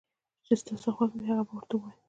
چې 0.45 0.53
ستا 0.61 0.73
څه 0.83 0.89
خوښ 0.95 1.11
وي 1.15 1.25
هغه 1.29 1.43
به 1.47 1.53
ورته 1.55 1.73
ووايو 1.75 1.97